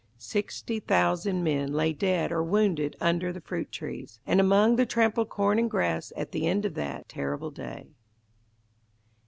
Sixty 0.17 0.79
thousand 0.79 1.43
men 1.43 1.73
lay 1.73 1.93
dead 1.93 2.31
or 2.31 2.41
wounded 2.41 2.95
under 2.99 3.31
the 3.31 3.39
fruit 3.39 3.71
trees, 3.71 4.19
and 4.25 4.39
among 4.39 4.75
the 4.75 4.85
trampled 4.87 5.29
corn 5.29 5.59
and 5.59 5.69
grass 5.69 6.11
at 6.17 6.31
the 6.31 6.47
end 6.47 6.65
of 6.65 6.73
that 6.73 7.07
terrible 7.07 7.51
day. 7.51 7.85